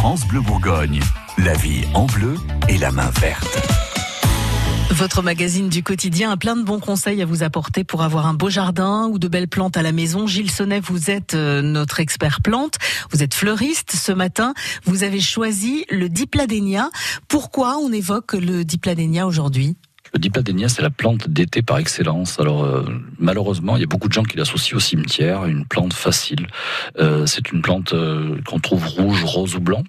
[0.00, 0.98] France Bleu Bourgogne.
[1.36, 2.34] La vie en bleu
[2.70, 3.58] et la main verte.
[4.92, 8.32] Votre magazine du quotidien a plein de bons conseils à vous apporter pour avoir un
[8.32, 10.26] beau jardin ou de belles plantes à la maison.
[10.26, 12.76] Gilles Sonnet, vous êtes euh, notre expert plante.
[13.10, 13.92] Vous êtes fleuriste.
[13.94, 14.54] Ce matin,
[14.86, 16.88] vous avez choisi le dipladénia.
[17.28, 19.76] Pourquoi on évoque le dipladénia aujourd'hui?
[20.12, 22.40] Le dipladénia, c'est la plante d'été par excellence.
[22.40, 22.84] Alors euh,
[23.18, 26.46] malheureusement, il y a beaucoup de gens qui l'associent au cimetière, une plante facile.
[26.98, 27.94] Euh, c'est une plante
[28.46, 29.84] qu'on trouve rouge, rose ou blanc.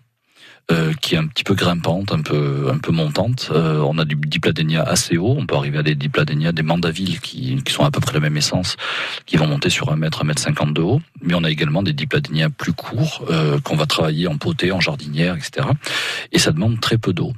[0.71, 3.49] Euh, qui est un petit peu grimpante, un peu un peu montante.
[3.51, 7.19] Euh, on a du dipladénia assez haut, on peut arriver à des dipladénia, des mandavilles
[7.19, 8.77] qui, sont à peu près la même essence,
[9.25, 11.01] qui vont monter sur un mètre, un mètre cinquante de haut.
[11.21, 14.79] Mais on a également des dipladénia plus courts euh, qu'on va travailler en potée, en
[14.79, 15.67] jardinière, etc.
[16.31, 17.33] Et ça demande très peu d'eau.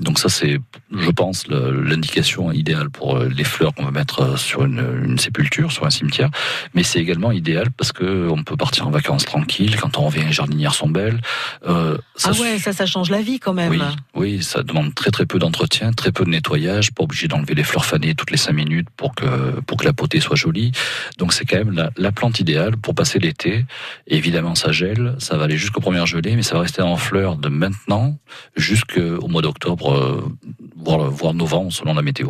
[0.00, 0.58] Donc ça, c'est,
[0.90, 5.18] je pense, l'indication idéale pour euh, les fleurs qu'on va mettre euh, sur une, une,
[5.18, 6.30] sépulture, sur un cimetière.
[6.74, 9.76] Mais c'est également idéal parce que on peut partir en vacances tranquille.
[9.76, 11.20] Quand on revient, les jardinières sont belles.
[11.66, 13.70] Euh, ça ah ouais, ça, ça change la vie quand même.
[13.70, 13.80] Oui,
[14.14, 17.64] oui, ça demande très très peu d'entretien, très peu de nettoyage, pas obligé d'enlever les
[17.64, 20.72] fleurs fanées toutes les cinq minutes pour que pour que la potée soit jolie.
[21.18, 23.66] Donc c'est quand même la, la, plante idéale pour passer l'été.
[24.06, 27.36] Évidemment, ça gèle, ça va aller jusqu'aux premières gelées, mais ça va rester en fleurs
[27.36, 28.18] de maintenant
[28.56, 32.28] jusqu'au mois d'octobre euh, novembre selon la météo.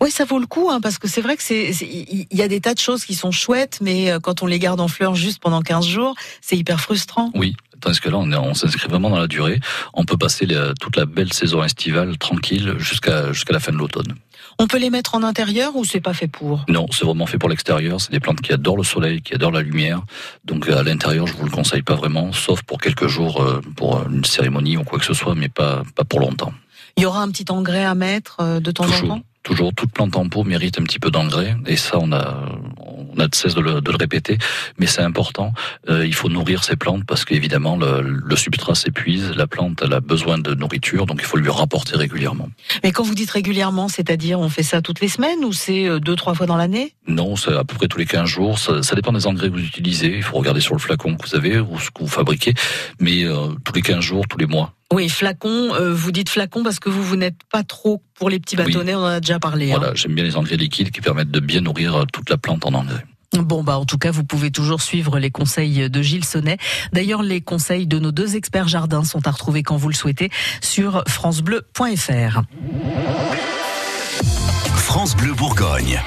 [0.00, 2.48] Oui, ça vaut le coup, hein, parce que c'est vrai que c'est, il y a
[2.48, 5.14] des tas de choses qui sont chouettes, mais euh, quand on les garde en fleurs
[5.14, 7.30] juste pendant 15 jours, c'est hyper frustrant.
[7.34, 9.60] Oui, parce que là, on, on s'inscrit vraiment dans la durée.
[9.94, 10.46] On peut passer
[10.80, 14.14] toute la belle saison estivale tranquille jusqu'à jusqu'à la fin de l'automne.
[14.58, 16.64] On peut les mettre en intérieur ou c'est pas fait pour?
[16.68, 18.00] Non, c'est vraiment fait pour l'extérieur.
[18.00, 20.02] C'est des plantes qui adorent le soleil, qui adorent la lumière.
[20.44, 24.04] Donc à l'intérieur, je vous le conseille pas vraiment, sauf pour quelques jours, euh, pour
[24.08, 26.52] une cérémonie ou quoi que ce soit, mais pas pas pour longtemps.
[26.98, 29.22] Il y aura un petit engrais à mettre euh, de temps en temps?
[29.44, 33.20] Toujours, toute plante en pot mérite un petit peu d'engrais, et ça, on a, on
[33.20, 34.36] a de cesse de le, de le répéter,
[34.78, 35.52] mais c'est important.
[35.88, 39.92] Euh, il faut nourrir ces plantes parce qu'évidemment, le, le substrat s'épuise, la plante, elle
[39.92, 42.50] a besoin de nourriture, donc il faut lui rapporter régulièrement.
[42.82, 46.00] Mais quand vous dites régulièrement, c'est-à-dire on fait ça toutes les semaines ou c'est euh,
[46.00, 46.94] deux, trois fois dans l'année?
[47.06, 48.58] Non, c'est à peu près tous les 15 jours.
[48.58, 50.16] Ça, ça, dépend des engrais que vous utilisez.
[50.16, 52.54] Il faut regarder sur le flacon que vous avez ou ce que vous fabriquez,
[52.98, 54.74] mais euh, tous les 15 jours, tous les mois.
[54.92, 58.40] Oui, flacon, euh, vous dites flacon parce que vous, vous n'êtes pas trop pour les
[58.40, 59.70] petits bâtonnets, on en a déjà parlé.
[59.70, 59.76] Hein.
[59.78, 62.64] Voilà, j'aime bien les engrais liquides qui permettent de bien nourrir euh, toute la plante
[62.64, 63.04] en engrais.
[63.34, 66.56] Bon, bah, en tout cas, vous pouvez toujours suivre les conseils de Gilles Sonnet.
[66.94, 70.30] D'ailleurs, les conseils de nos deux experts jardins sont à retrouver quand vous le souhaitez
[70.62, 72.42] sur FranceBleu.fr.
[74.76, 76.00] France Bleu Bourgogne.